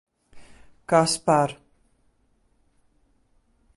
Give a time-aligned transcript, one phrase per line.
[0.91, 1.55] Kas par...